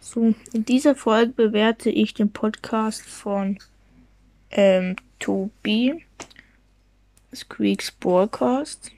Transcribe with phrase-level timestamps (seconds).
[0.00, 3.58] So, in dieser Folge bewerte ich den Podcast von
[4.50, 6.04] ähm, Tobi,
[7.34, 8.92] Squeaks Broadcast.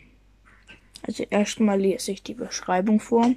[1.03, 3.35] Also erstmal lese ich die Beschreibung vor.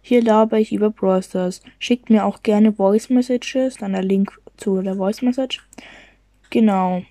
[0.00, 1.62] Hier laber ich über Brawl Stars.
[1.78, 5.62] Schickt mir auch gerne Voice Messages, dann der Link zu der Voice Message.
[6.50, 7.02] Genau.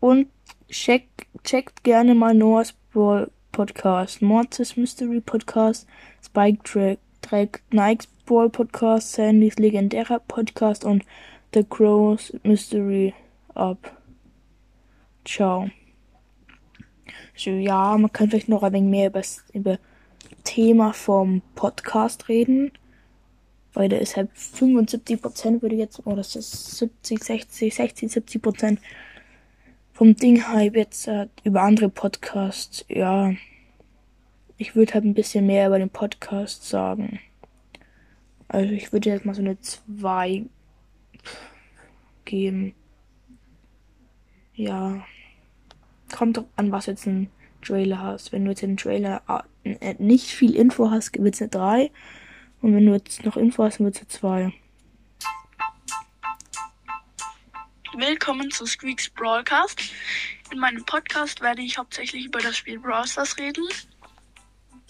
[0.00, 0.28] Und
[0.68, 1.08] check,
[1.44, 5.88] checkt gerne mal Noahs Brawl Podcast, Mortis Mystery Podcast,
[6.24, 6.98] Spike Track,
[7.28, 11.04] Track, Nikes Brawl Podcast, Sandys legendärer Podcast und
[11.52, 13.12] The Crows Mystery
[13.54, 13.94] Up.
[15.26, 15.68] Ciao.
[17.36, 19.22] So, ja, man kann vielleicht noch ein wenig mehr über,
[19.52, 19.78] über
[20.44, 22.72] Thema vom Podcast reden.
[23.74, 28.78] Weil der ist halt 75% würde ich jetzt, oder das ist 70, 60, 60, 70%
[29.92, 32.86] vom Ding halt jetzt äh, über andere Podcasts.
[32.88, 33.32] Ja,
[34.58, 37.20] ich würde halt ein bisschen mehr über den Podcast sagen.
[38.48, 40.46] Also ich würde jetzt mal so eine 2
[42.24, 42.74] geben.
[44.54, 45.06] Ja.
[46.12, 47.30] Kommt doch an, was jetzt ein
[47.62, 48.32] Trailer hast.
[48.32, 49.22] Wenn du jetzt einen Trailer
[49.62, 51.90] äh, nicht viel Info hast, wird es eine 3.
[52.60, 54.52] Und wenn du jetzt noch Info hast, wird es eine 2.
[57.96, 59.92] Willkommen zu Squeaks Broadcast.
[60.50, 63.04] In meinem Podcast werde ich hauptsächlich über das Spiel Brawl
[63.38, 63.64] reden.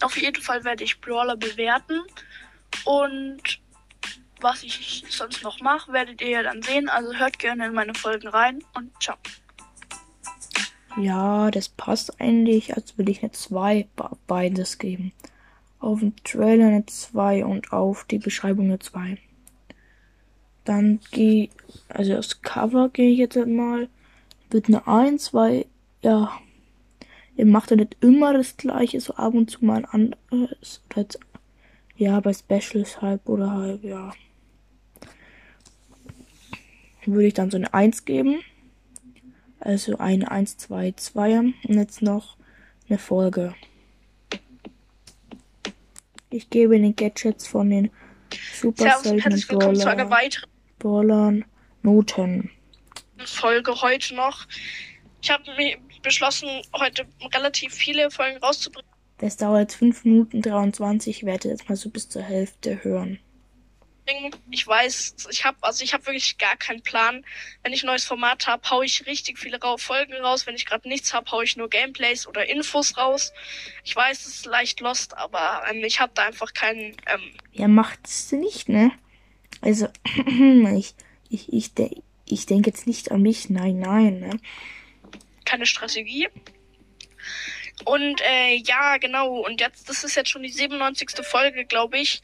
[0.01, 2.01] Auf jeden Fall werde ich Brawler bewerten.
[2.85, 3.59] Und
[4.41, 6.89] was ich sonst noch mache, werdet ihr ja dann sehen.
[6.89, 9.17] Also hört gerne in meine Folgen rein und ciao.
[10.97, 13.87] Ja, das passt eigentlich, als würde ich eine 2
[14.27, 15.13] beides geben.
[15.79, 19.17] Auf den Trailer eine 2 und auf die Beschreibung eine 2.
[20.65, 21.49] Dann gehe,
[21.87, 23.87] also das Cover gehe ich jetzt mal,
[24.49, 25.65] wird eine 1, weil,
[26.01, 26.31] ja,
[27.39, 30.83] ihr macht ja nicht immer das gleiche, so ab und zu mal ein anderes.
[31.95, 34.11] ja, bei Specials halb oder halb, ja.
[37.05, 38.41] Würde ich dann so eine 1 geben.
[39.61, 42.35] Also eine 1, 2, 2 und jetzt noch
[42.89, 43.55] eine Folge.
[46.29, 47.89] Ich gebe den Gadgets von den
[48.53, 50.29] super seltenen Brawler,
[50.77, 51.45] Brawlern
[51.83, 52.51] Noten.
[53.25, 54.45] Folge heute noch.
[55.21, 55.43] Ich habe
[56.01, 58.89] beschlossen, heute relativ viele Folgen rauszubringen.
[59.17, 61.17] Das dauert 5 Minuten 23.
[61.17, 63.19] Ich werde jetzt mal so bis zur Hälfte hören.
[64.49, 67.23] Ich weiß, ich habe also ich habe wirklich gar keinen Plan.
[67.61, 70.47] Wenn ich ein neues Format habe, hau ich richtig viele Folgen raus.
[70.47, 73.33] Wenn ich gerade nichts habe, hau ich nur Gameplays oder Infos raus.
[73.83, 76.95] Ich weiß, es ist leicht lost, aber ähm, ich habe da einfach keinen.
[77.05, 78.91] Ähm ja, macht es nicht, ne?
[79.61, 79.87] Also
[80.75, 80.95] ich
[81.29, 83.49] ich ich, de ich denke jetzt nicht an mich.
[83.49, 84.39] Nein, nein, ne?
[85.49, 86.27] Keine Strategie.
[87.85, 89.39] Und äh, ja, genau.
[89.39, 91.09] Und jetzt, das ist jetzt schon die 97.
[91.23, 92.21] Folge, glaube ich.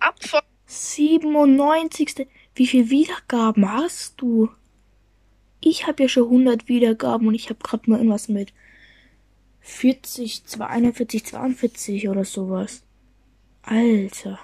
[0.00, 2.26] Ab von 97.
[2.54, 4.48] Wie viele Wiedergaben hast du?
[5.60, 8.54] Ich habe ja schon 100 Wiedergaben und ich habe gerade mal irgendwas mit
[9.60, 12.82] 40, 41, 42 oder sowas.
[13.60, 14.38] Alter.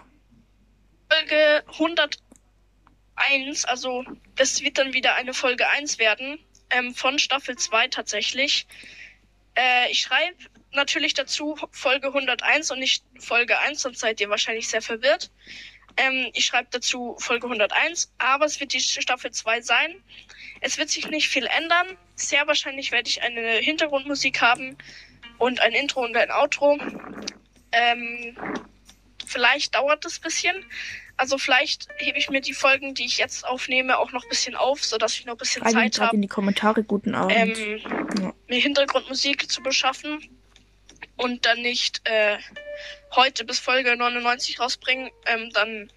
[1.08, 6.38] Folge 101, also das wird dann wieder eine Folge 1 werden,
[6.72, 8.66] ähm, von Staffel 2 tatsächlich.
[9.54, 10.36] Äh, ich schreibe
[10.72, 15.30] natürlich dazu Folge 101 und nicht Folge 1, sonst seid ihr wahrscheinlich sehr verwirrt.
[15.96, 20.02] Ähm, ich schreibe dazu Folge 101, aber es wird die Staffel 2 sein.
[20.60, 21.98] Es wird sich nicht viel ändern.
[22.14, 24.76] Sehr wahrscheinlich werde ich eine Hintergrundmusik haben
[25.38, 26.78] und ein Intro und ein Outro.
[27.72, 28.36] Ähm,
[29.32, 30.64] vielleicht dauert es ein bisschen.
[31.16, 34.54] Also vielleicht hebe ich mir die Folgen, die ich jetzt aufnehme, auch noch ein bisschen
[34.54, 36.16] auf, sodass ich noch ein bisschen Schreiben Zeit habe.
[36.16, 37.36] in die Kommentare guten Abend.
[37.36, 37.80] Ähm,
[38.20, 38.32] ja.
[38.48, 40.28] Mir Hintergrundmusik zu beschaffen
[41.16, 42.38] und dann nicht äh,
[43.14, 45.90] heute bis Folge 99 rausbringen, ähm, dann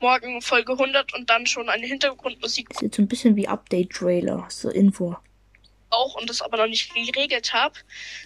[0.00, 2.68] morgen Folge 100 und dann schon eine Hintergrundmusik.
[2.68, 5.16] Das ist jetzt so ein bisschen wie Update-Trailer, so Info.
[5.90, 7.74] Auch und das aber noch nicht geregelt habe,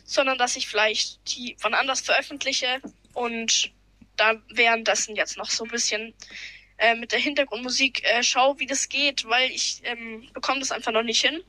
[0.04, 2.82] sondern dass ich vielleicht die von anders veröffentliche
[3.14, 3.72] und
[4.22, 6.14] da währenddessen jetzt noch so ein bisschen
[6.78, 10.92] äh, mit der Hintergrundmusik äh, schau, wie das geht, weil ich ähm, bekomme das einfach
[10.92, 11.40] noch nicht hin.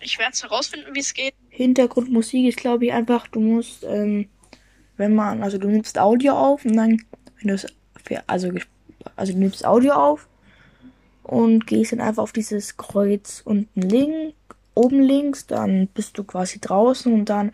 [0.00, 1.34] Ich werde es herausfinden, wie es geht.
[1.50, 4.28] Hintergrundmusik ist, glaube ich, einfach, du musst ähm,
[4.96, 7.02] wenn man, also du nimmst Audio auf und dann,
[7.40, 7.66] wenn du es,
[8.26, 8.50] also,
[9.16, 10.28] also du nimmst Audio auf
[11.22, 14.34] und gehst dann einfach auf dieses Kreuz unten links,
[14.74, 17.52] oben links, dann bist du quasi draußen und dann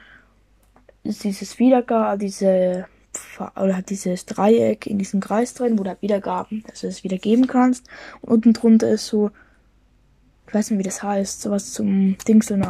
[1.02, 2.86] ist dieses Wiedergabe, diese,
[3.56, 7.46] oder dieses Dreieck in diesem Kreis drin, wo du halt Wiedergaben, dass du es wiedergeben
[7.46, 7.86] kannst.
[8.20, 9.30] Und unten drunter ist so,
[10.46, 12.64] ich weiß nicht, wie das heißt, sowas zum Dingseln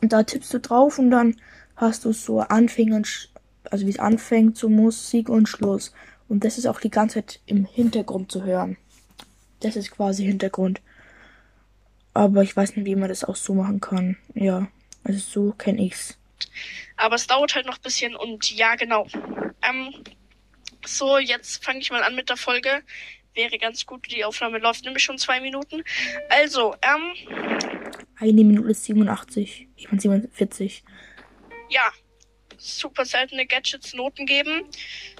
[0.00, 1.36] Und da tippst du drauf und dann
[1.76, 3.02] hast du so Anfänger
[3.70, 5.92] also wie es anfängt, so Musik und Schluss.
[6.28, 8.76] Und das ist auch die ganze Zeit im Hintergrund zu hören.
[9.60, 10.80] Das ist quasi Hintergrund.
[12.12, 14.16] Aber ich weiß nicht, wie man das auch so machen kann.
[14.34, 14.68] Ja,
[15.02, 16.16] also so kenne ich's.
[16.96, 19.06] Aber es dauert halt noch ein bisschen und ja, genau.
[19.62, 19.94] Ähm,
[20.84, 22.82] so, jetzt fange ich mal an mit der Folge.
[23.34, 25.82] Wäre ganz gut, die Aufnahme läuft nämlich schon zwei Minuten.
[26.28, 27.98] Also, ähm.
[28.16, 29.68] Eine Minute 87.
[29.76, 30.84] Ich meine 47.
[31.68, 31.92] Ja,
[32.64, 34.64] super seltene Gadgets Noten geben.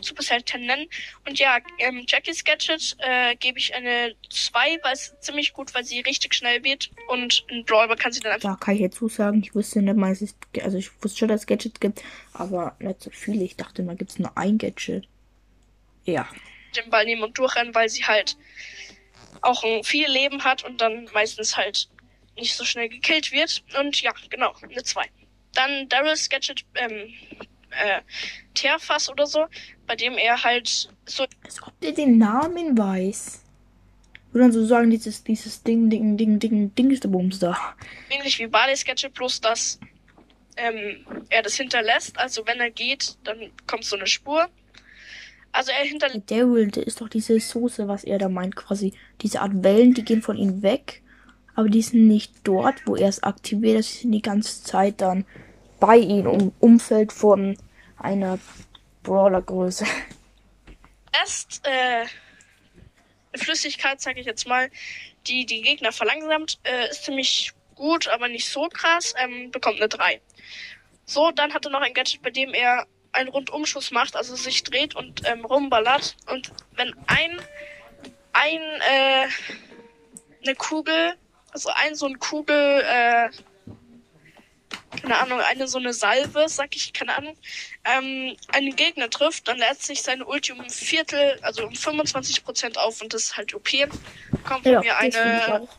[0.00, 0.88] Super selten nennen.
[1.26, 5.85] Und ja, ähm, Jackies Gadget äh, gebe ich eine 2, weil es ziemlich gut, weil
[5.85, 6.91] sie richtig schnell wird.
[7.08, 8.58] Und ein Brawler kann sie dann einfach.
[8.58, 11.43] Da kann ich jetzt zusagen, ich wusste nicht mal, es also ich wusste schon, dass
[11.43, 12.02] es Gadgets gibt,
[12.32, 13.44] aber nicht so viele.
[13.44, 15.06] Ich dachte mal, gibt es nur ein Gadget.
[16.05, 16.29] Ja.
[16.76, 18.37] Den Ball nehmen und durchrennen, weil sie halt
[19.43, 21.88] auch ein viel Leben hat und dann meistens halt
[22.37, 23.62] nicht so schnell gekillt wird.
[23.79, 25.05] Und ja, genau, eine 2.
[25.54, 27.12] Dann Daryl's Gadget, ähm,
[27.70, 28.00] äh,
[28.54, 29.46] Tearfass oder so,
[29.86, 31.26] bei dem er halt so.
[31.44, 33.42] Als ob der den Namen weiß.
[34.32, 37.56] Oder so sagen, dieses, dieses Ding, Ding, Ding, Ding, Dingsbums da.
[38.10, 39.78] Ähnlich wie Barley's Gadget, bloß dass
[40.56, 42.18] ähm, er das hinterlässt.
[42.18, 44.48] Also wenn er geht, dann kommt so eine Spur.
[45.52, 46.30] Also er hinterlässt.
[46.30, 48.92] Daryl, der ist doch diese Soße, was er da meint, quasi.
[49.20, 51.02] Diese Art Wellen, die gehen von ihm weg.
[51.54, 53.78] Aber die sind nicht dort, wo er es aktiviert.
[53.78, 55.24] Das sind die ganze Zeit dann
[55.86, 57.58] bei ihm im Umfeld von
[57.98, 58.38] einer
[59.02, 59.84] Brawlergröße.
[61.12, 62.06] Erst äh,
[63.36, 64.70] Flüssigkeit, sage ich jetzt mal,
[65.26, 69.90] die die Gegner verlangsamt, äh, ist ziemlich gut, aber nicht so krass, ähm, bekommt eine
[69.90, 70.22] 3.
[71.04, 74.64] So, dann hat er noch ein Gadget, bei dem er einen Rundumschuss macht, also sich
[74.64, 76.16] dreht und ähm, rumballert.
[76.31, 77.38] Und wenn ein,
[78.32, 78.60] ein,
[78.90, 79.26] äh,
[80.42, 81.14] eine Kugel,
[81.52, 83.28] also ein so ein Kugel, äh,
[85.00, 87.37] keine Ahnung, eine so eine Salve, sag ich, keine Ahnung,
[87.85, 92.44] ähm, einen Gegner trifft, dann lädt sich seine Ulti um ein Viertel, also um 25
[92.44, 93.69] Prozent auf und das ist halt OP.
[94.44, 95.76] Kommt Ja, mir eine auch.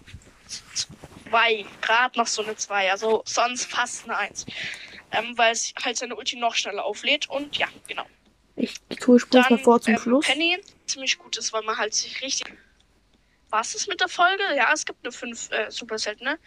[1.30, 4.46] 2, gerade noch so eine 2, also sonst fast eine 1.
[5.12, 8.06] Ähm, weil es halt seine Ulti noch schneller auflädt und ja, genau.
[8.56, 10.26] Ich tue spruch mal vor zum ähm, Schluss.
[10.26, 12.54] Penny, ziemlich gut ist, weil man halt sich richtig.
[13.56, 14.44] War es mit der Folge?
[14.57, 16.38] Ja, es gibt eine 5 äh, Super ne?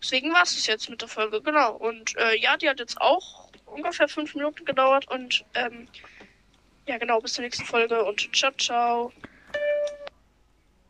[0.00, 1.74] Deswegen war es jetzt mit der Folge, genau.
[1.74, 5.88] Und äh, ja, die hat jetzt auch ungefähr 5 Minuten gedauert und ähm,
[6.86, 9.12] ja, genau, bis zur nächsten Folge und ciao, ciao.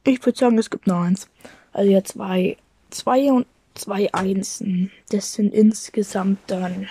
[0.05, 1.27] Ich würde sagen, es gibt nur eins.
[1.73, 2.59] Also ja, zwei,
[2.91, 4.93] zwei und zwei Einsen.
[5.09, 6.91] Das sind insgesamt dann.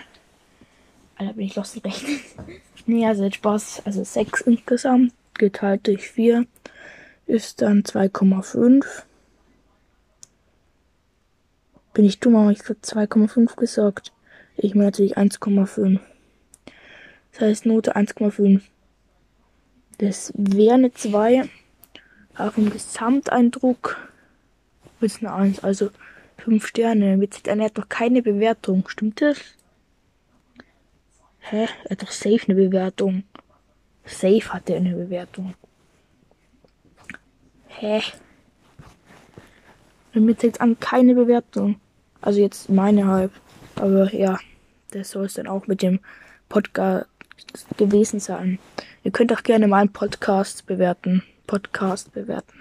[1.17, 2.19] Alter, bin ich los Rechnen.
[2.87, 3.83] nee, also Spaß.
[3.85, 5.13] Also sechs insgesamt.
[5.35, 6.47] Geteilt durch vier
[7.25, 8.85] ist dann 2,5.
[11.93, 14.11] Bin ich dumm, aber ich habe 2,5 gesagt.
[14.57, 15.99] Ich meine natürlich 1,5.
[17.31, 18.61] Das heißt Note 1,5.
[19.97, 21.49] Das wäre eine 2.
[22.35, 23.97] Aber vom Gesamteindruck
[25.01, 25.89] es eine 1, also
[26.37, 27.19] 5 Sterne.
[27.19, 28.87] Witzig, er hat noch keine Bewertung.
[28.87, 29.37] Stimmt das?
[31.39, 31.67] Hä?
[31.85, 33.23] Er hat doch safe eine Bewertung.
[34.05, 35.55] Safe hat er eine Bewertung.
[37.81, 37.99] Hä?
[40.13, 41.77] Bei mir zeigt an keine Bewertung.
[42.21, 43.31] Also jetzt meine halb.
[43.75, 44.37] Aber ja,
[44.91, 45.99] das soll es dann auch mit dem
[46.47, 47.07] Podcast
[47.77, 48.59] gewesen sein.
[49.03, 51.23] Ihr könnt auch gerne meinen Podcast bewerten.
[51.47, 52.53] Podcast bewerten.